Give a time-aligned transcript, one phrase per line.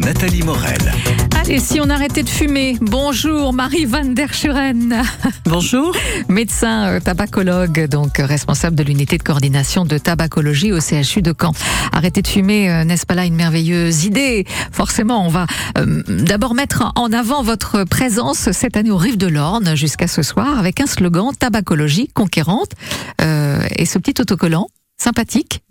[0.00, 0.92] Nathalie Morel.
[1.40, 2.76] Allez, si on arrêtait de fumer.
[2.80, 5.02] Bonjour, Marie Van der Schuren.
[5.44, 5.94] Bonjour.
[6.28, 11.34] Médecin euh, tabacologue, donc euh, responsable de l'unité de coordination de tabacologie au CHU de
[11.38, 11.52] Caen.
[11.92, 15.46] Arrêter de fumer, euh, n'est-ce pas là une merveilleuse idée Forcément, on va
[15.78, 20.22] euh, d'abord mettre en avant votre présence cette année au Rive de l'Orne jusqu'à ce
[20.22, 22.72] soir avec un slogan tabacologie conquérante
[23.20, 24.68] euh, et ce petit autocollant
[24.98, 25.62] sympathique.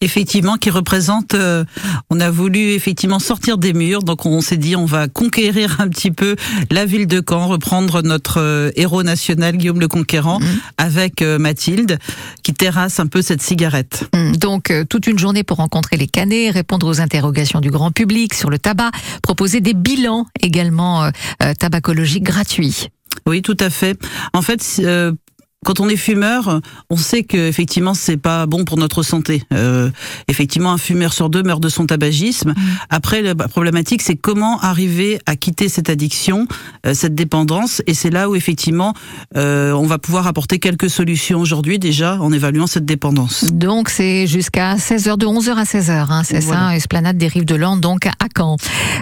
[0.00, 1.34] Effectivement, qui représente.
[1.34, 1.64] euh,
[2.10, 5.88] on a voulu effectivement sortir des murs, donc on s'est dit on va conquérir un
[5.88, 6.36] petit peu
[6.70, 10.38] la ville de Caen, reprendre notre euh, héros national Guillaume le Conquérant
[10.76, 11.98] avec euh, Mathilde,
[12.42, 14.08] qui terrasse un peu cette cigarette.
[14.14, 17.90] Hum, Donc euh, toute une journée pour rencontrer les canets, répondre aux interrogations du grand
[17.90, 18.90] public sur le tabac,
[19.22, 21.10] proposer des bilans également
[21.58, 22.88] tabacologiques gratuits.
[23.26, 23.98] Oui, tout à fait.
[24.32, 24.80] En fait.
[25.66, 29.42] Quand on est fumeur, on sait que effectivement c'est pas bon pour notre santé.
[29.52, 29.90] Euh,
[30.28, 32.54] effectivement, un fumeur sur deux meurt de son tabagisme.
[32.88, 36.46] Après, la problématique, c'est comment arriver à quitter cette addiction,
[36.86, 37.82] euh, cette dépendance.
[37.88, 38.94] Et c'est là où effectivement,
[39.36, 43.44] euh, on va pouvoir apporter quelques solutions aujourd'hui déjà en évaluant cette dépendance.
[43.52, 46.68] Donc c'est jusqu'à 16h, de 11h à 16h, hein, c'est Voilà.
[46.68, 48.56] ça, Esplanade des Rives de l'Orne, donc à Caen.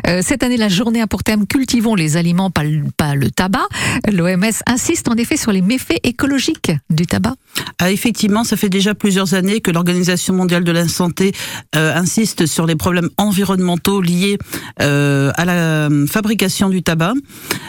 [0.06, 3.30] Euh, cette année, la journée a pour thème Cultivons les aliments, pas le, pas le
[3.30, 3.67] tabac.
[4.11, 6.53] L'OMS insiste en effet sur les méfaits écologiques
[6.91, 7.34] du tabac.
[7.78, 11.33] Ah, effectivement, ça fait déjà plusieurs années que l'Organisation mondiale de la santé
[11.77, 14.38] euh, insiste sur les problèmes environnementaux liés
[14.80, 17.14] euh, à la euh, fabrication du tabac,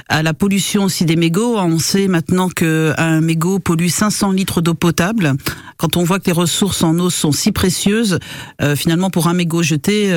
[0.09, 1.57] à la pollution aussi des mégots.
[1.57, 5.33] On sait maintenant qu'un mégot pollue 500 litres d'eau potable.
[5.77, 8.19] Quand on voit que les ressources en eau sont si précieuses,
[8.61, 10.09] euh, finalement, pour un mégot jeté,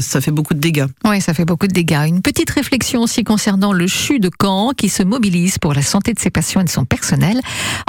[0.00, 0.86] ça fait beaucoup de dégâts.
[1.04, 2.04] Oui, ça fait beaucoup de dégâts.
[2.06, 6.12] Une petite réflexion aussi concernant le CHU de Caen qui se mobilise pour la santé
[6.12, 7.40] de ses patients et de son personnel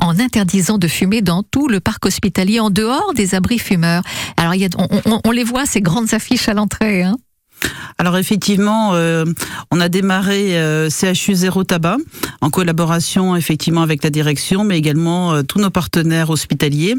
[0.02, 4.04] en interdisant de fumer dans tout le parc hospitalier en dehors des abris fumeurs.
[4.38, 7.04] Alors, y a, on, on- on les voit, ces grandes affiches à l'entrée.
[7.04, 7.16] Hein
[7.98, 9.26] Alors effectivement, euh,
[9.72, 11.98] on a démarré euh, CHU Zéro Tabac
[12.42, 16.96] en collaboration effectivement avec la direction, mais également euh, tous nos partenaires hospitaliers.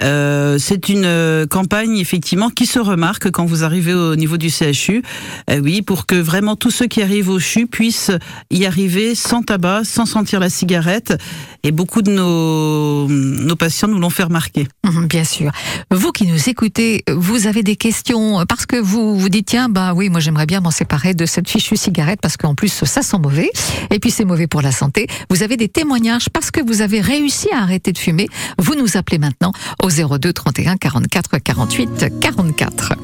[0.00, 5.02] C'est une campagne effectivement qui se remarque quand vous arrivez au niveau du CHU.
[5.50, 8.10] Euh, oui, pour que vraiment tous ceux qui arrivent au CHU puissent
[8.50, 11.16] y arriver sans tabac, sans sentir la cigarette.
[11.62, 14.66] Et beaucoup de nos, patients nous l'ont fait remarquer.
[14.84, 15.50] Mhm, Bien sûr.
[15.90, 19.92] Vous qui nous écoutez, vous avez des questions parce que vous vous dites tiens bah
[20.08, 23.50] moi j'aimerais bien m'en séparer de cette fichue cigarette parce qu'en plus ça sent mauvais
[23.90, 25.06] et puis c'est mauvais pour la santé.
[25.28, 28.28] Vous avez des témoignages parce que vous avez réussi à arrêter de fumer.
[28.58, 29.52] Vous nous appelez maintenant
[29.82, 32.94] au 02 31 44 48 44.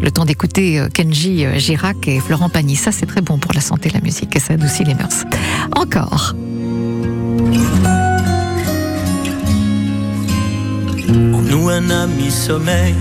[0.00, 3.52] Le temps d'écouter euh, Kenji euh, Girac et Florent Pagny, ça c'est très bon pour
[3.52, 5.24] la santé, la musique et ça adoucit les mœurs.
[5.74, 6.34] Encore.
[11.08, 12.94] En nous un ami sommeil,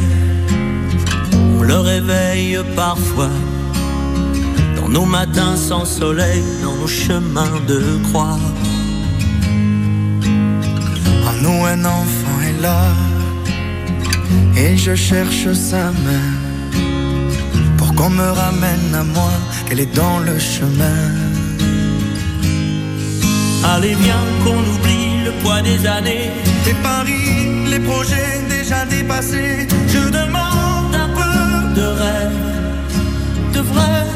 [1.67, 3.29] le réveille parfois.
[4.75, 8.39] Dans nos matins sans soleil, dans nos chemins de croix.
[11.27, 12.81] En nous un enfant est là
[14.55, 16.29] Et je cherche sa main
[17.77, 19.31] Pour qu'on me ramène à moi
[19.65, 21.01] Qu'elle est dans le chemin
[23.73, 26.29] Allez, viens qu'on oublie le poids des années.
[26.67, 30.64] Les paris, les projets déjà dépassés Je demande
[33.75, 34.14] de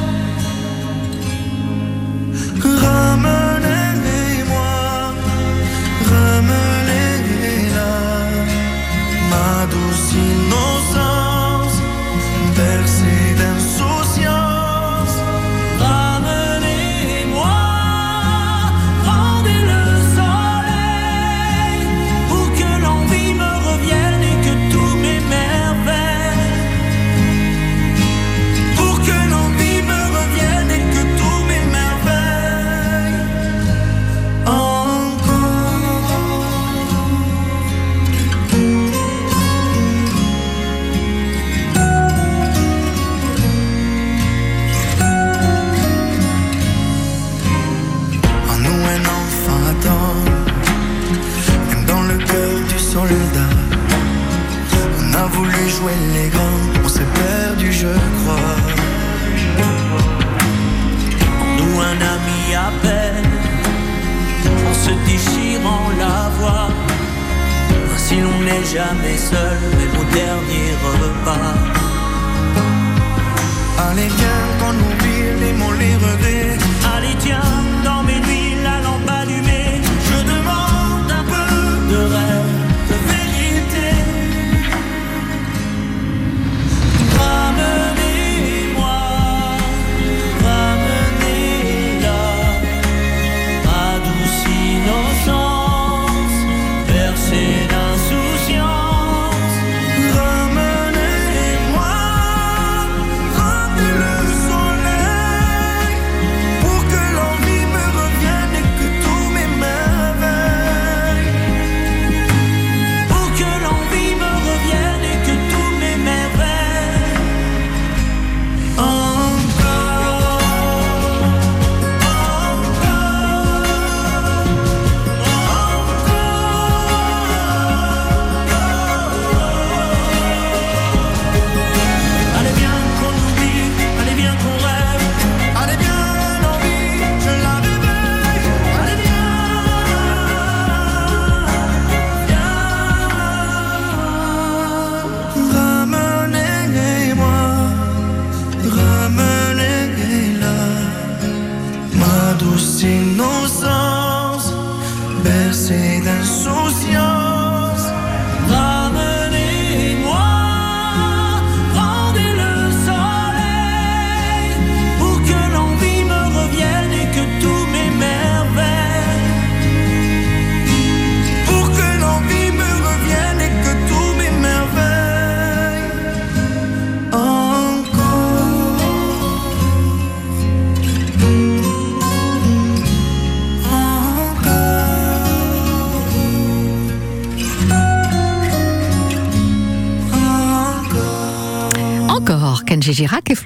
[69.28, 69.59] jamais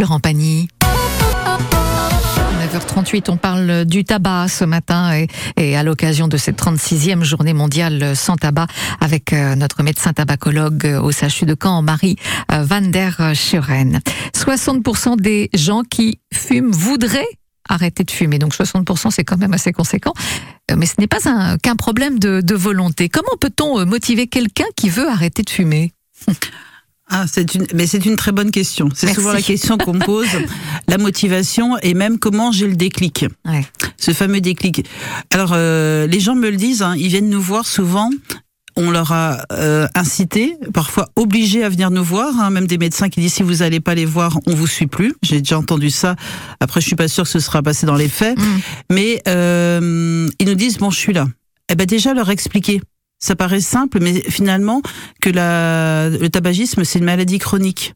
[0.03, 0.67] Florent Pagny.
[2.59, 8.13] 9h38, on parle du tabac ce matin et, à l'occasion de cette 36e journée mondiale
[8.13, 8.67] sans tabac
[8.99, 12.17] avec euh, notre médecin tabacologue au CHU de Caen, Marie
[12.51, 14.01] euh, Van der Schuren.
[14.35, 17.23] 60% des gens qui fument voudraient
[17.69, 18.39] arrêter de fumer.
[18.39, 20.13] Donc 60% c'est quand même assez conséquent.
[20.69, 23.07] Euh, Mais ce n'est pas un- qu'un problème de, volonté.
[23.07, 25.93] Comment peut-on motiver quelqu'un qui veut arrêter de fumer?
[27.13, 28.89] Ah, c'est une, mais c'est une très bonne question.
[28.93, 29.21] C'est Merci.
[29.21, 30.27] souvent la question qu'on me pose,
[30.87, 33.25] la motivation et même comment j'ai le déclic.
[33.45, 33.65] Ouais.
[33.97, 34.85] Ce fameux déclic.
[35.31, 38.09] Alors, euh, les gens me le disent, hein, ils viennent nous voir souvent.
[38.75, 43.07] On leur a euh, incité, parfois obligé à venir nous voir, hein, même des médecins
[43.07, 45.13] qui disent si vous allez pas les voir, on vous suit plus.
[45.21, 46.15] J'ai déjà entendu ça.
[46.59, 48.43] Après, je suis pas sûre que ce sera passé dans les faits, Mm.
[48.89, 51.27] mais euh, ils nous disent bon, je suis là.
[51.69, 52.81] Eh ben déjà leur expliquer.
[53.23, 54.81] Ça paraît simple, mais finalement
[55.21, 57.93] que la, le tabagisme c'est une maladie chronique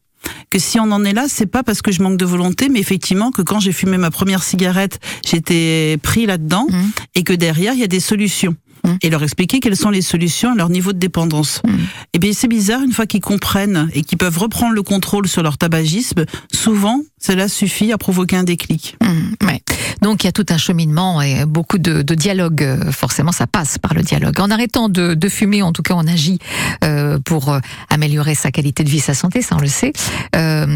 [0.50, 2.80] que si on en est là, c'est pas parce que je manque de volonté, mais
[2.80, 6.90] effectivement que quand j'ai fumé ma première cigarette, j'étais pris là-dedans Mhm.
[7.14, 8.56] et que derrière il y a des solutions.
[8.84, 8.98] Mhm.
[9.02, 11.60] Et leur expliquer quelles sont les solutions à leur niveau de dépendance.
[11.66, 11.78] Mhm.
[12.14, 15.42] Et bien c'est bizarre, une fois qu'ils comprennent et qu'ils peuvent reprendre le contrôle sur
[15.42, 18.96] leur tabagisme, souvent cela suffit à provoquer un déclic.
[19.02, 19.60] Mmh, ouais.
[20.02, 22.62] Donc il y a tout un cheminement et beaucoup de, de dialogue.
[22.62, 24.40] Euh, Forcément, ça passe par le dialogue.
[24.40, 26.38] En arrêtant de, de fumer, en tout cas, on agit
[26.84, 27.58] euh, pour euh,
[27.90, 29.92] améliorer sa qualité de vie, sa santé, ça on le sait.
[30.36, 30.66] Euh,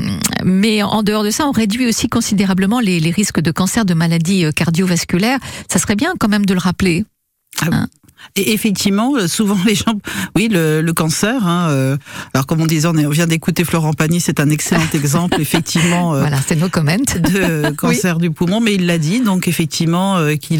[0.45, 3.95] mais en dehors de ça, on réduit aussi considérablement les, les risques de cancer, de
[3.95, 5.39] maladies cardiovasculaires.
[5.71, 7.05] Ça serait bien quand même de le rappeler.
[7.61, 8.02] 嗯。
[8.37, 9.99] Et effectivement, euh, souvent les gens,
[10.37, 11.47] oui, le, le cancer.
[11.47, 11.97] Hein, euh,
[12.35, 15.41] alors comme on disait, on est- on vient d'écouter Florent Pagny, c'est un excellent exemple,
[15.41, 16.15] effectivement.
[16.15, 16.97] euh, Voilà, c'est nos comments.
[16.97, 20.59] de cancer du poumon, mais il l'a dit, donc effectivement euh, qu'il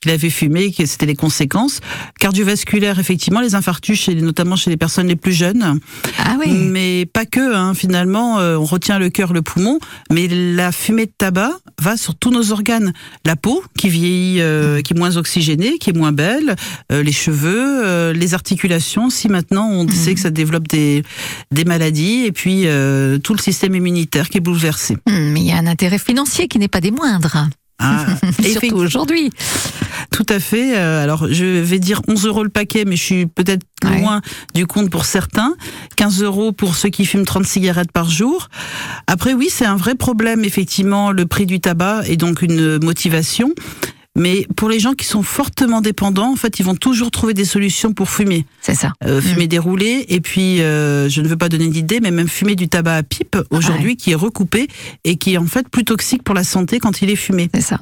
[0.00, 1.80] qu'il avait fumé, que c'était les conséquences.
[2.20, 5.80] Cardiovasculaire, effectivement, les infarctus, chez, notamment chez les personnes les plus jeunes,
[6.18, 6.52] Ah oui.
[6.52, 7.54] mais pas que.
[7.54, 9.78] Hein, finalement, euh, on retient le cœur, le poumon,
[10.12, 12.92] mais la fumée de tabac va sur tous nos organes.
[13.24, 16.54] La peau, qui vieillit, euh, qui est moins oxygénée, qui est moins belle, euh,
[16.90, 19.10] les cheveux, euh, les articulations.
[19.10, 21.02] Si maintenant on sait que ça développe des,
[21.50, 24.94] des maladies, et puis euh, tout le système immunitaire qui est bouleversé.
[25.08, 27.48] Mmh, mais il y a un intérêt financier qui n'est pas des moindres.
[27.82, 28.04] Ah,
[28.42, 29.30] Surtout aujourd'hui.
[30.10, 30.76] Tout à fait.
[30.76, 33.98] Euh, Alors, je vais dire 11 euros le paquet, mais je suis peut-être Ouais.
[34.02, 34.20] loin
[34.54, 35.54] du compte pour certains.
[35.96, 38.48] 15 euros pour ceux qui fument 30 cigarettes par jour.
[39.06, 43.52] Après, oui, c'est un vrai problème, effectivement, le prix du tabac et donc une motivation.
[44.20, 47.46] Mais pour les gens qui sont fortement dépendants, en fait, ils vont toujours trouver des
[47.46, 48.44] solutions pour fumer.
[48.60, 48.92] C'est ça.
[49.02, 52.54] Euh, fumer déroulé, et puis, euh, je ne veux pas donner d'idée, mais même fumer
[52.54, 54.68] du tabac à pipe, aujourd'hui, qui est recoupé
[55.04, 57.48] et qui est en fait plus toxique pour la santé quand il est fumé.
[57.54, 57.80] C'est ça.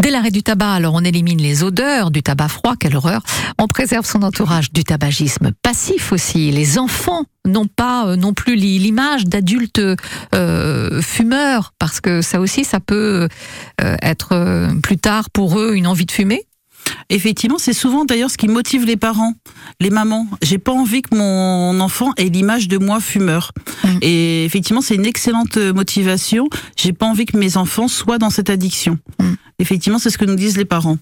[0.00, 3.22] Dès l'arrêt du tabac, alors on élimine les odeurs du tabac froid, quelle horreur.
[3.58, 6.50] On préserve son entourage du tabagisme passif aussi.
[6.50, 9.82] Les enfants n'ont pas euh, non plus li- l'image d'adultes
[10.34, 13.28] euh, fumeurs, parce que ça aussi, ça peut
[13.82, 16.44] euh, être euh, plus tard pour eux une envie de fumer.
[17.10, 19.34] Effectivement, c'est souvent d'ailleurs ce qui motive les parents,
[19.80, 20.26] les mamans.
[20.42, 23.52] J'ai pas envie que mon enfant ait l'image de moi fumeur.
[23.84, 23.88] Mm.
[24.00, 26.48] Et effectivement, c'est une excellente motivation.
[26.76, 28.98] J'ai pas envie que mes enfants soient dans cette addiction.
[29.20, 29.32] Mm.
[29.60, 30.98] Effectivement, c'est ce que nous disent les parents.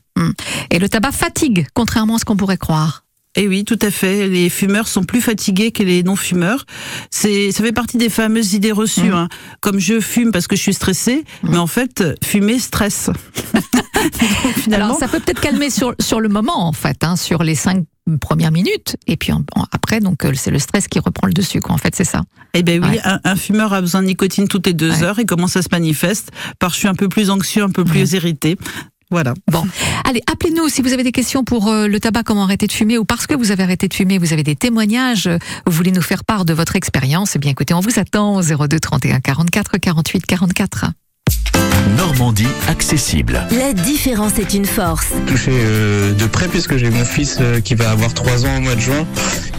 [0.71, 3.05] Et le tabac fatigue, contrairement à ce qu'on pourrait croire.
[3.39, 4.29] Et oui, tout à fait.
[4.29, 6.65] Les fumeurs sont plus fatigués que les non-fumeurs.
[7.11, 9.11] C'est, ça fait partie des fameuses idées reçues.
[9.11, 9.15] Mm.
[9.15, 9.29] hein.
[9.61, 13.11] Comme je fume parce que je suis stressée, mais en fait, fumer stresse.
[13.55, 17.43] Donc, finalement, Alors ça peut peut-être calmer sur, sur le moment, en fait, hein, sur
[17.43, 17.85] les cinq
[18.21, 18.97] premières minutes.
[19.07, 21.75] Et puis en- en- après, donc euh, c'est le stress qui reprend le dessus, quoi.
[21.75, 22.23] En fait, c'est ça.
[22.55, 23.01] Eh ben oui, Ouais.
[23.05, 25.03] un, un fumeur a besoin de nicotine toutes les deux Ouais.
[25.03, 27.85] heures et comment ça se manifeste Par je suis un peu plus anxieux, un peu
[27.85, 28.57] plus irrité.
[29.11, 29.35] Voilà.
[29.51, 29.65] Bon,
[30.05, 32.99] allez, appelez-nous si vous avez des questions pour euh, le tabac, comment arrêter de fumer,
[32.99, 35.29] ou parce que vous avez arrêté de fumer, vous avez des témoignages,
[35.67, 38.43] vous voulez nous faire part de votre expérience, eh bien écoutez, on vous attend au
[38.43, 40.87] 02 31 44 48 44.
[41.97, 43.47] Normandie accessible.
[43.51, 45.09] La différence est une force.
[45.27, 48.61] touché euh, de près puisque j'ai mon fils euh, qui va avoir 3 ans au
[48.61, 49.07] mois de juin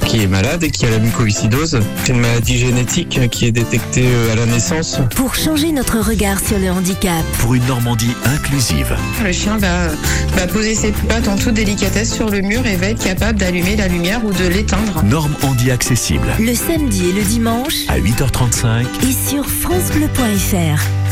[0.10, 1.80] qui est malade et qui a la mucoviscidose.
[2.04, 5.00] C'est une maladie génétique euh, qui est détectée euh, à la naissance.
[5.16, 8.96] Pour changer notre regard sur le handicap, Pour une Normandie inclusive.
[9.24, 9.90] Le chien va,
[10.36, 13.76] va poser ses pattes en toute délicatesse sur le mur et va être capable d'allumer
[13.76, 15.04] la lumière ou de l'éteindre.
[15.04, 16.28] Normandie accessible.
[16.40, 21.09] le samedi et le dimanche, À 8h35, et sur francebleu.fr.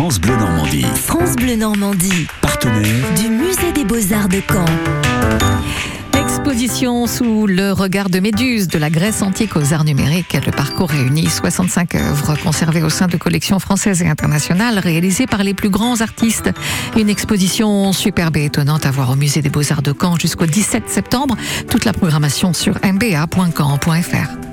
[0.00, 0.86] France Bleu Normandie.
[0.94, 4.64] France Bleu Normandie, Partenaire du musée des beaux-arts de Caen.
[6.18, 10.32] Exposition sous le regard de Méduse de la Grèce antique aux arts numériques.
[10.32, 15.44] Le parcours réunit 65 œuvres conservées au sein de collections françaises et internationales réalisées par
[15.44, 16.50] les plus grands artistes.
[16.96, 20.88] Une exposition superbe et étonnante à voir au musée des beaux-arts de Caen jusqu'au 17
[20.88, 21.36] septembre.
[21.68, 24.49] Toute la programmation sur mba.caen.fr.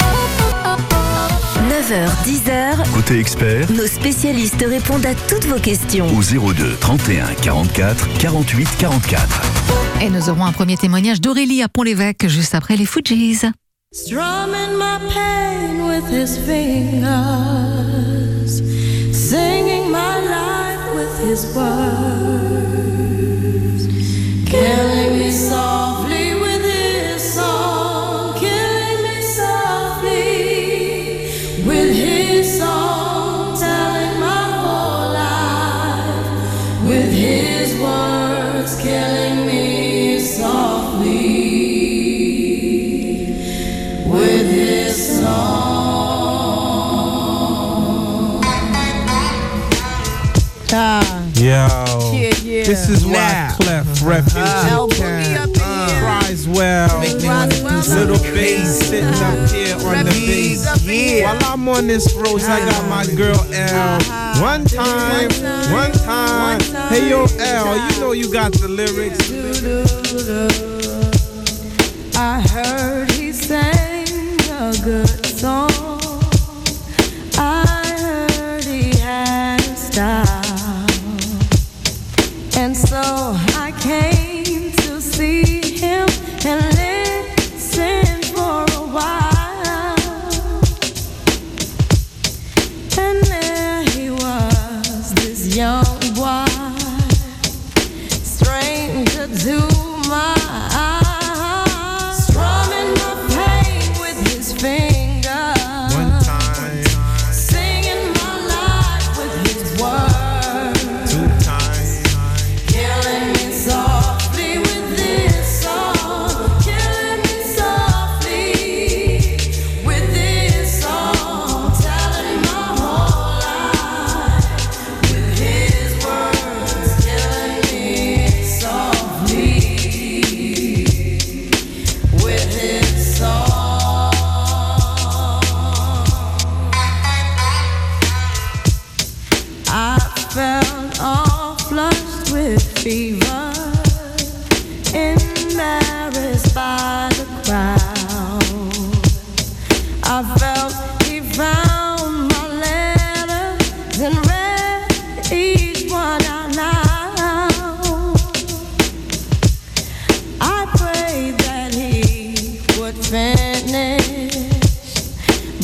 [1.87, 6.05] 9h, 10h, Côté expert, nos spécialistes répondent à toutes vos questions.
[6.07, 6.21] au
[6.53, 9.41] 02 31 44 48 44.
[10.01, 13.39] Et nous aurons un premier témoignage d'Aurélie à Pont-l'Évêque juste après les Fujis.
[13.93, 17.07] Strumming my pain with his fingers,
[19.13, 21.87] singing my life with his words,
[24.45, 25.86] killing me softly
[52.67, 53.53] this is why.
[53.55, 54.09] Clef uh-huh.
[54.09, 56.01] Refugee Elbow Camp me up in here.
[56.01, 56.99] cries well.
[56.99, 59.47] Little bass sitting up uh-huh.
[59.47, 60.67] here on the bass.
[60.67, 61.23] up in here.
[61.23, 63.15] While I'm on this road, I got my uh-huh.
[63.15, 64.41] girl L.
[64.41, 65.29] One time,
[65.71, 66.59] one time.
[66.89, 69.31] Hey yo, L, you know you got the lyrics.
[72.17, 74.07] I heard he sang
[74.51, 75.66] a good song.
[83.03, 83.46] So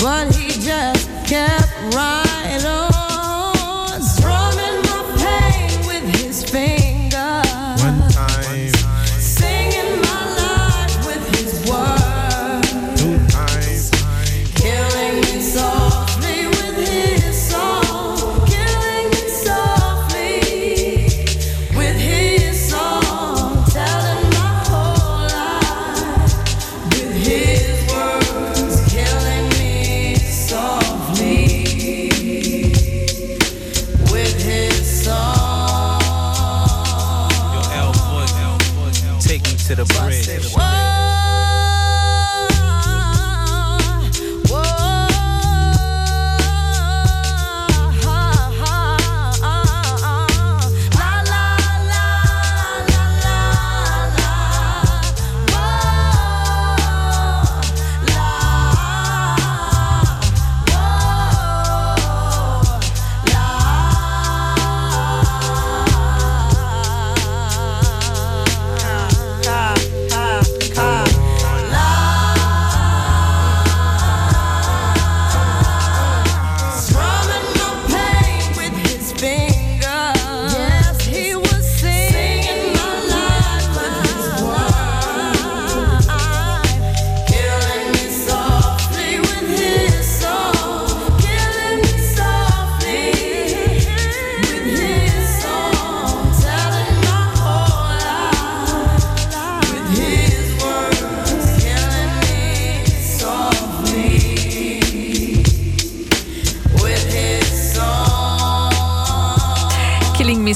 [0.03, 2.23] but he just kept right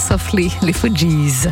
[0.07, 1.49] Softly, les Fujis.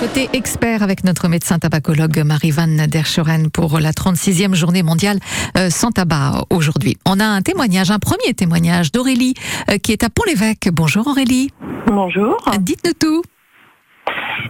[0.00, 5.18] Côté expert avec notre médecin tabacologue Marie-Van Derscheren pour la 36e journée mondiale
[5.56, 6.96] euh, sans tabac aujourd'hui.
[7.06, 9.34] On a un témoignage, un premier témoignage d'Aurélie
[9.70, 10.68] euh, qui est à Pont-l'Évêque.
[10.72, 11.50] Bonjour Aurélie.
[11.86, 12.44] Bonjour.
[12.58, 13.22] Dites-nous tout.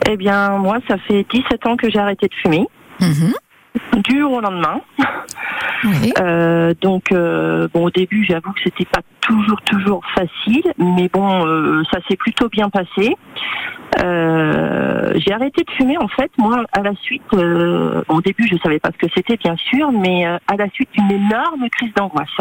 [0.09, 2.67] Eh bien, moi, ça fait 17 ans que j'ai arrêté de fumer.
[3.01, 3.35] Mhm.
[4.05, 4.81] Du au lendemain.
[5.85, 6.13] Oui.
[6.21, 11.47] Euh, donc, euh, bon, au début, j'avoue que c'était pas toujours, toujours facile, mais bon,
[11.47, 13.17] euh, ça s'est plutôt bien passé.
[14.03, 17.23] Euh, j'ai arrêté de fumer, en fait, moi, à la suite.
[17.35, 20.69] euh, au début, je savais pas ce que c'était, bien sûr, mais euh, à la
[20.71, 22.37] suite d'une énorme crise d'angoisse.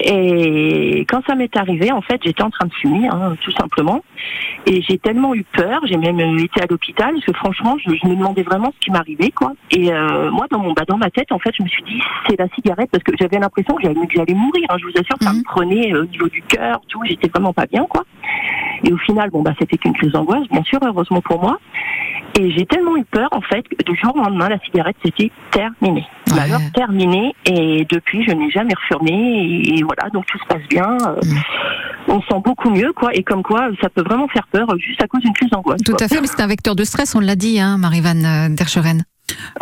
[0.00, 4.02] Et quand ça m'est arrivé, en fait, j'étais en train de fumer, hein, tout simplement.
[4.66, 8.06] Et j'ai tellement eu peur, j'ai même été à l'hôpital, parce que franchement, je, je
[8.08, 9.52] me demandais vraiment ce qui m'arrivait, quoi.
[9.70, 12.00] Et euh, moi, dans mon, bah, dans ma tête, en fait, je me suis dit,
[12.28, 14.66] c'est la cigarette, parce que j'avais l'impression que j'allais, mourir.
[14.68, 14.76] hein.
[14.78, 17.00] je vous assure, ça me prenait euh, au niveau du cœur, tout.
[17.04, 18.04] J'étais vraiment pas bien, quoi.
[18.84, 21.58] Et au final, bon, bah, c'était qu'une crise d'angoisse, bien sûr, heureusement pour moi.
[22.38, 25.30] Et j'ai tellement eu peur, en fait, que du jour au lendemain, la cigarette, c'était
[25.50, 26.04] terminé.
[26.34, 27.34] Mais alors, terminé.
[27.46, 29.12] Et depuis, je n'ai jamais refumé.
[29.12, 30.96] Et, et voilà, donc tout se passe bien.
[31.06, 31.20] Euh,
[32.08, 33.14] On se sent beaucoup mieux, quoi.
[33.14, 35.80] Et comme quoi, ça peut vraiment faire peur, juste à cause d'une crise d'angoisse.
[35.84, 36.04] Tout quoi.
[36.04, 39.04] à fait, mais c'est un vecteur de stress, on l'a dit, hein, Marie-Van euh, Dercheren.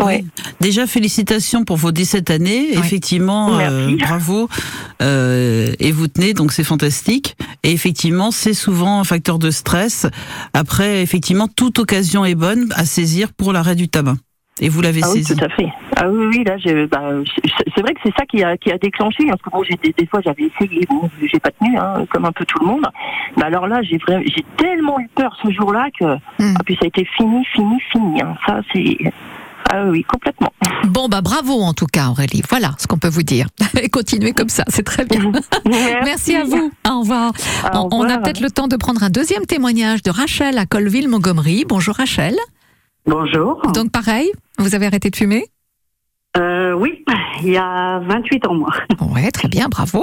[0.04, 0.26] Oui.
[0.60, 2.72] Déjà, félicitations pour vos 17 années.
[2.78, 4.48] Effectivement, euh, bravo.
[5.02, 7.36] Euh, et vous tenez, donc c'est fantastique.
[7.62, 10.06] Et effectivement, c'est souvent un facteur de stress.
[10.54, 14.16] Après, effectivement, toute occasion est bonne à saisir pour l'arrêt du tabac.
[14.60, 15.36] Et vous l'avez Ah oui, saisi.
[15.38, 15.68] tout à fait.
[15.96, 16.56] Ah oui, oui, là,
[16.90, 17.02] bah,
[17.74, 19.92] c'est vrai que c'est ça qui a, qui a déclenché, parce que bon, j'ai des,
[19.96, 22.86] des fois, j'avais essayé, bon, j'ai pas tenu, hein, comme un peu tout le monde.
[23.36, 26.84] Mais alors là, j'ai vraiment, j'ai tellement eu peur ce jour-là que, ah, puis ça
[26.84, 28.22] a été fini, fini, fini.
[28.22, 28.34] hein.
[28.46, 28.96] Ça, c'est,
[29.70, 30.52] ah oui, complètement.
[30.84, 32.40] Bon, bah bravo en tout cas, Aurélie.
[32.48, 33.48] Voilà ce qu'on peut vous dire.
[33.82, 35.32] Et continuez comme ça, c'est très bien.
[36.04, 36.34] Merci.
[36.36, 36.70] à vous.
[36.88, 37.32] Au revoir.
[37.74, 41.08] on, on a peut-être le temps de prendre un deuxième témoignage de Rachel à Colville,
[41.08, 41.64] Montgomery.
[41.68, 42.36] Bonjour Rachel.
[43.06, 43.60] Bonjour.
[43.72, 45.44] Donc pareil, vous avez arrêté de fumer?
[46.36, 47.04] Euh, oui,
[47.42, 48.70] il y a 28 ans, moi.
[49.14, 50.02] Ouais, très bien, bravo.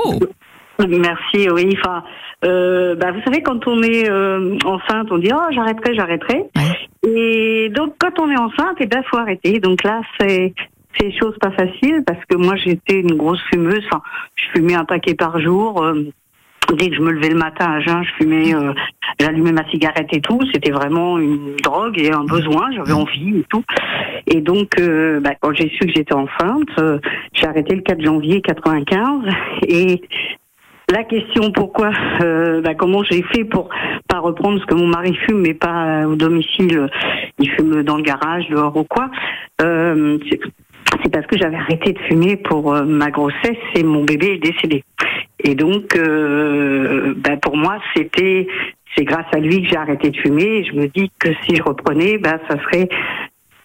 [0.88, 1.76] Merci, oui.
[1.80, 2.04] Enfin,
[2.46, 6.46] euh, bah, vous savez, quand on est euh, enceinte, on dit oh j'arrêterai, j'arrêterai.
[7.08, 9.60] Et donc quand on est enceinte, et ben faut arrêter.
[9.60, 10.54] Donc là, c'est
[11.00, 13.84] c'est chose pas facile parce que moi j'étais une grosse fumeuse.
[13.92, 14.02] Enfin,
[14.36, 15.84] je fumais un paquet par jour.
[15.84, 16.06] euh,
[16.72, 18.74] Dès que je me levais le matin à jeun, je fumais, euh,
[19.20, 20.40] j'allumais ma cigarette et tout.
[20.54, 22.72] C'était vraiment une drogue et un besoin.
[22.72, 23.64] J'avais envie et tout.
[24.28, 27.00] Et donc, euh, bah, quand j'ai su que j'étais enceinte, euh,
[27.34, 29.24] j'ai arrêté le 4 janvier 95.
[29.68, 30.02] Et
[30.92, 33.70] la question pourquoi, euh, bah, comment j'ai fait pour
[34.08, 36.88] pas reprendre ce que mon mari fume, mais pas euh, au domicile, euh,
[37.40, 39.10] il fume dans le garage, dehors ou quoi.
[41.04, 44.38] C'est- parce que j'avais arrêté de fumer pour euh, ma grossesse et mon bébé est
[44.52, 44.84] décédé.
[45.44, 48.48] Et donc, euh, bah, pour moi, c'était
[48.96, 50.44] c'est grâce à lui que j'ai arrêté de fumer.
[50.60, 52.88] Et je me dis que si je reprenais, bah, ça serait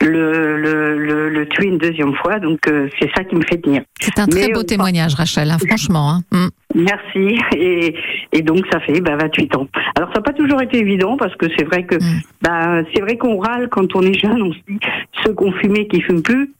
[0.00, 2.38] le, le, le, le tuer une deuxième fois.
[2.38, 3.82] Donc, euh, c'est ça qui me fait tenir.
[4.00, 6.10] C'est un très Mais, beau euh, témoignage, Rachel, hein, franchement.
[6.10, 6.20] hein.
[6.32, 6.48] Mm.
[6.74, 7.38] Merci.
[7.56, 7.94] Et,
[8.32, 9.66] et donc ça fait bah, 28 ans.
[9.96, 11.96] Alors ça n'a pas toujours été évident parce que c'est vrai que
[12.42, 14.42] bah, c'est vrai qu'on râle quand on est jeune.
[14.42, 14.78] On se dit
[15.24, 16.52] ceux qui ont fumé qui fument plus.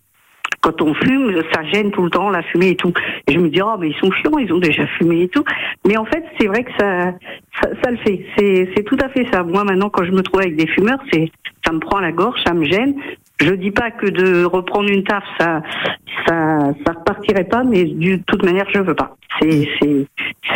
[0.61, 2.92] Quand on fume, ça gêne tout le temps la fumée et tout.
[3.27, 5.44] Et je me dis oh mais ils sont chiants, ils ont déjà fumé et tout.
[5.87, 7.14] Mais en fait c'est vrai que ça,
[7.62, 8.27] ça le fait.
[8.37, 9.42] C'est c'est tout à fait ça.
[9.42, 11.31] Moi maintenant quand je me trouve avec des fumeurs, c'est
[11.64, 12.94] ça me prend la gorge, ça me gêne.
[13.40, 15.62] Je dis pas que de reprendre une taf, ça,
[16.27, 19.16] ça, ça repartirait pas, mais de toute manière, je veux pas.
[19.40, 20.07] C'est, c'est,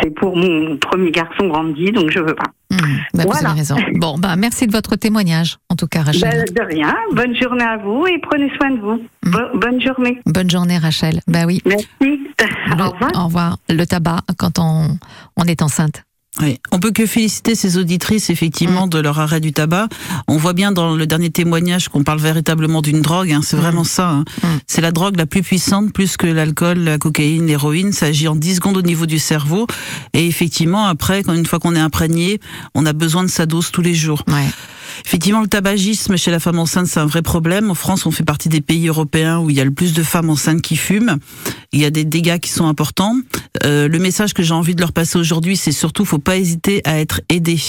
[0.01, 2.51] c'est pour mon premier garçon grandi, donc je veux pas.
[3.13, 3.75] Bah, Vous avez raison.
[3.95, 6.43] Bon, bah, merci de votre témoignage, en tout cas, Rachel.
[6.53, 6.93] Ben, de rien.
[7.13, 9.01] Bonne journée à vous et prenez soin de vous.
[9.23, 10.19] Bo- bonne journée.
[10.25, 11.19] Bonne journée, Rachel.
[11.27, 11.61] Bah oui.
[11.65, 11.87] Merci.
[12.71, 13.11] Au revoir.
[13.15, 13.57] Au revoir.
[13.69, 14.97] Le tabac quand on,
[15.37, 16.03] on est enceinte.
[16.41, 19.87] Oui, on peut que féliciter ces auditrices effectivement de leur arrêt du tabac.
[20.27, 23.31] On voit bien dans le dernier témoignage qu'on parle véritablement d'une drogue.
[23.31, 24.09] hein, c'est vraiment ça.
[24.09, 24.25] hein.
[24.65, 27.91] C'est la drogue la plus puissante, plus que l'alcool, la cocaïne, l'héroïne.
[27.93, 29.67] Ça agit en 10 secondes au niveau du cerveau.
[30.13, 32.39] Et effectivement, après, quand une fois qu'on est imprégné,
[32.73, 34.23] on a besoin de sa dose tous les jours.
[35.05, 37.71] Effectivement, le tabagisme chez la femme enceinte, c'est un vrai problème.
[37.71, 40.03] En France, on fait partie des pays européens où il y a le plus de
[40.03, 41.17] femmes enceintes qui fument.
[41.71, 43.15] Il y a des dégâts qui sont importants.
[43.65, 46.81] Euh, le message que j'ai envie de leur passer aujourd'hui, c'est surtout, faut pas hésiter
[46.85, 47.59] à être aidé.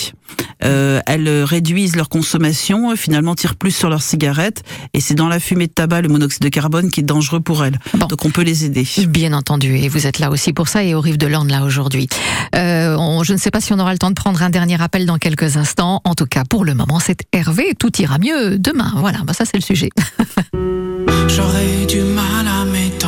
[0.64, 4.62] Euh, elles réduisent leur consommation, euh, finalement tirent plus sur leurs cigarettes,
[4.94, 7.64] et c'est dans la fumée de tabac le monoxyde de carbone qui est dangereux pour
[7.64, 7.78] elles.
[7.94, 8.86] Donc on peut les aider.
[9.08, 11.62] Bien entendu, et vous êtes là aussi pour ça, et au Rive de Lande là
[11.64, 12.08] aujourd'hui.
[12.54, 14.80] Euh, on- je ne sais pas si on aura le temps de prendre un dernier
[14.82, 16.00] appel dans quelques instants.
[16.04, 17.74] En tout cas, pour le moment, c'est Hervé.
[17.78, 18.92] Tout ira mieux demain.
[18.96, 19.90] Voilà, bah ça c'est le sujet.
[21.28, 23.03] J'aurais du mal à m'étendre,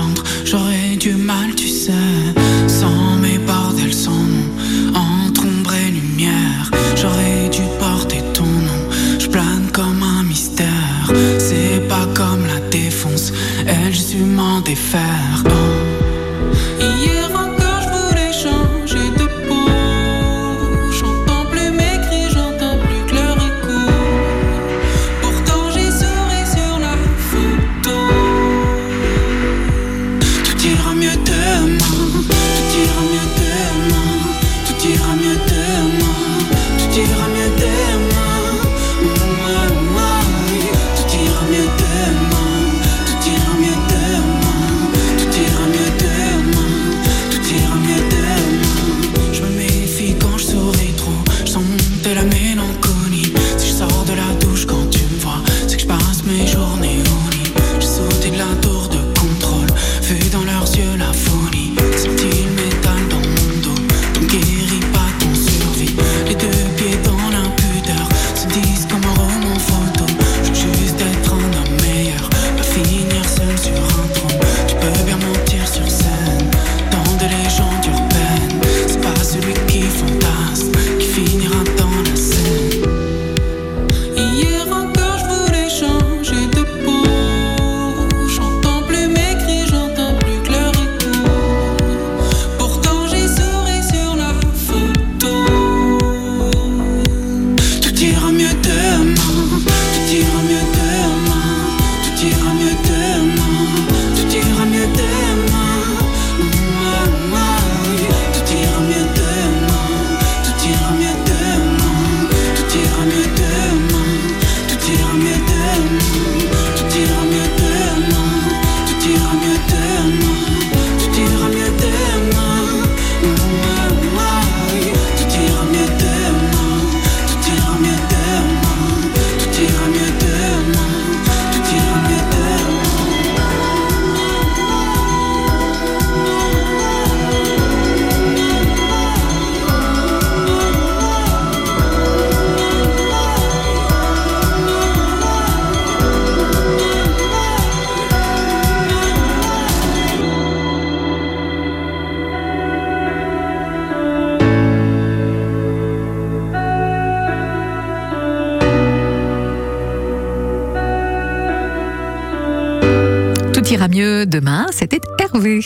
[163.67, 165.59] Tout ira mieux demain, c'était Hervé.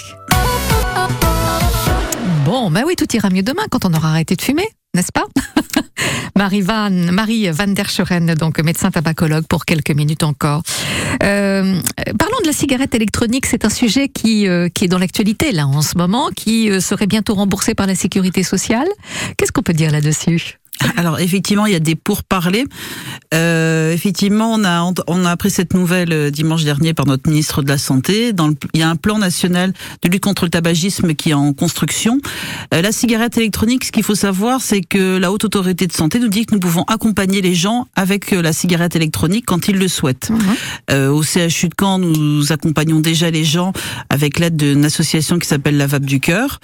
[2.47, 5.27] Bon, bah oui, tout ira mieux demain quand on aura arrêté de fumer, n'est-ce pas?
[6.35, 10.63] Marie Van, der Scheren, donc médecin tabacologue pour quelques minutes encore.
[11.23, 11.79] Euh,
[12.19, 15.67] parlons de la cigarette électronique, c'est un sujet qui, euh, qui est dans l'actualité là
[15.67, 18.89] en ce moment, qui euh, serait bientôt remboursé par la sécurité sociale.
[19.37, 20.59] Qu'est-ce qu'on peut dire là-dessus?
[20.97, 22.67] Alors effectivement, il y a des pourparlers.
[23.35, 27.63] Euh, effectivement, on a on a appris cette nouvelle euh, dimanche dernier par notre ministre
[27.63, 28.33] de la Santé.
[28.33, 31.35] Dans le, il y a un plan national de lutte contre le tabagisme qui est
[31.35, 32.19] en construction.
[32.75, 36.19] Euh, la cigarette électronique, ce qu'il faut savoir, c'est que la haute autorité de santé
[36.19, 39.77] nous dit que nous pouvons accompagner les gens avec euh, la cigarette électronique quand ils
[39.77, 40.31] le souhaitent.
[40.91, 43.73] Euh, au CHU de Caen, nous accompagnons déjà les gens
[44.09, 46.61] avec l'aide d'une association qui s'appelle la Vape du cœur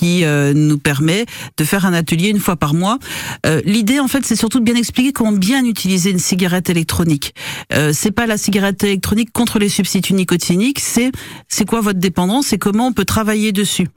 [0.00, 1.26] qui euh, nous permet
[1.58, 2.98] de faire un atelier une fois par mois.
[3.44, 7.34] Euh, L'idée, en fait, c'est surtout de bien expliquer comment bien utiliser une cigarette électronique.
[7.74, 11.12] Euh, c'est pas la cigarette électronique contre les substituts nicotiniques, c'est
[11.48, 13.88] c'est quoi votre dépendance et comment on peut travailler dessus.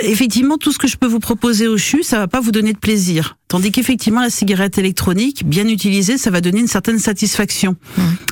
[0.00, 2.72] Effectivement, tout ce que je peux vous proposer au CHU, ça va pas vous donner
[2.72, 3.36] de plaisir.
[3.48, 7.76] Tandis qu'effectivement, la cigarette électronique, bien utilisée, ça va donner une certaine satisfaction.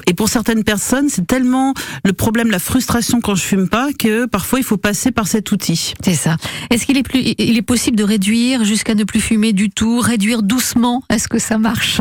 [0.06, 1.72] Et pour certaines personnes, c'est tellement
[2.04, 5.52] le problème, la frustration quand je fume pas, que parfois il faut passer par cet
[5.52, 5.94] outil.
[6.04, 6.36] C'est ça.
[6.70, 10.00] Est-ce qu'il est plus, il est possible de réduire jusqu'à ne plus fumer du tout,
[10.00, 11.02] réduire doucement?
[11.08, 12.00] Est-ce que ça marche?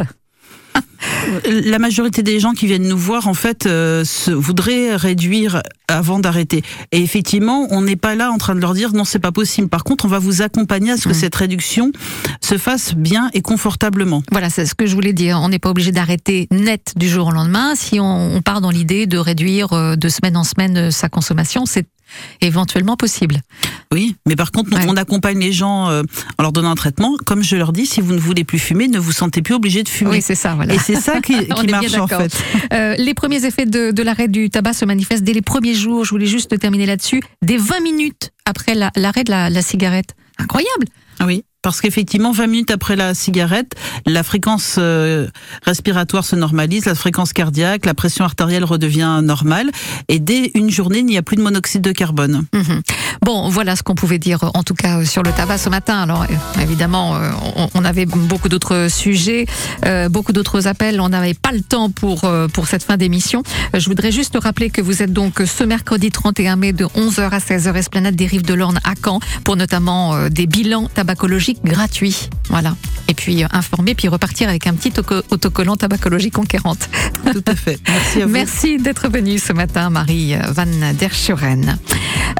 [1.46, 6.20] La majorité des gens qui viennent nous voir, en fait, euh, se, voudraient réduire avant
[6.20, 6.64] d'arrêter.
[6.92, 9.68] Et effectivement, on n'est pas là en train de leur dire non, c'est pas possible.
[9.68, 11.92] Par contre, on va vous accompagner à ce que cette réduction
[12.42, 14.24] se fasse bien et confortablement.
[14.32, 15.40] Voilà, c'est ce que je voulais dire.
[15.42, 17.76] On n'est pas obligé d'arrêter net du jour au lendemain.
[17.76, 21.10] Si on, on part dans l'idée de réduire euh, de semaine en semaine euh, sa
[21.10, 21.88] consommation, c'est
[22.42, 23.42] éventuellement possible.
[23.92, 26.04] Oui, mais par contre, on accompagne les gens euh,
[26.38, 27.16] en leur donnant un traitement.
[27.26, 29.84] Comme je leur dis, si vous ne voulez plus fumer, ne vous sentez plus obligé
[29.84, 30.12] de fumer.
[30.12, 30.74] Oui, c'est ça, voilà.
[30.74, 31.34] Et c'est ça qui,
[31.70, 32.34] marche en fait.
[32.74, 36.06] Euh, les premiers effets de, de l'arrêt du tabac se manifestent dès les premiers jours.
[36.06, 37.22] Je voulais juste terminer là-dessus.
[37.42, 40.16] Dès 20 minutes après la- l'arrêt de la, la cigarette.
[40.40, 40.86] Incroyable.
[41.20, 43.74] Ah Oui, parce qu'effectivement, 20 minutes après la cigarette,
[44.06, 45.28] la fréquence euh,
[45.64, 49.72] respiratoire se normalise, la fréquence cardiaque, la pression artérielle redevient normale,
[50.10, 52.46] et dès une journée, il n'y a plus de monoxyde de carbone.
[52.54, 52.82] Mhm.
[53.24, 56.02] Bon, voilà ce qu'on pouvait dire, en tout cas, euh, sur le tabac ce matin.
[56.02, 57.32] Alors, euh, évidemment, euh,
[57.74, 59.46] on, avait beaucoup d'autres sujets,
[59.86, 61.00] euh, beaucoup d'autres appels.
[61.00, 63.44] On n'avait pas le temps pour, euh, pour cette fin d'émission.
[63.74, 67.30] Euh, Je voudrais juste rappeler que vous êtes donc ce mercredi 31 mai de 11h
[67.30, 71.53] à 16h, Esplanade des Rives de l'Orne à Caen, pour notamment euh, des bilans tabacologiques
[71.64, 72.30] gratuits.
[72.50, 72.76] Voilà.
[73.10, 76.90] Et puis, euh, informer, puis repartir avec un petit auto- autocollant tabacologie conquérante.
[77.32, 77.80] Tout à fait.
[77.88, 78.32] Merci à vous.
[78.32, 80.66] Merci d'être venue ce matin, Marie Van
[80.98, 81.78] der Schuren.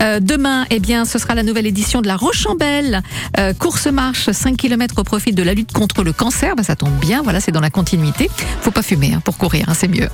[0.02, 3.02] Euh, demain, eh bien, ce sera la nouvelle édition de la Rochambelle.
[3.40, 6.56] Euh, course-marche, 5 km au profit de la lutte contre le cancer.
[6.56, 8.30] Bah, ça tombe bien, voilà, c'est dans la continuité.
[8.62, 10.10] Faut pas fumer hein, pour courir, hein, c'est mieux.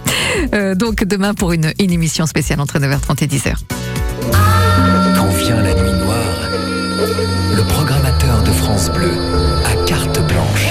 [0.54, 3.54] Euh, donc, demain, pour une, une émission spéciale entre 9h30 et 10h.
[5.16, 6.18] Quand vient la nuit noire,
[7.56, 7.64] le
[8.38, 9.12] de France Bleu,
[9.66, 10.68] à carte blanche.